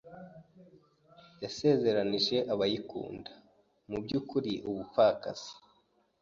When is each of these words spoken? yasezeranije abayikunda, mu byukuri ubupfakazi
yasezeranije 1.43 2.37
abayikunda, 2.53 3.31
mu 3.89 3.97
byukuri 4.03 4.53
ubupfakazi 4.69 5.51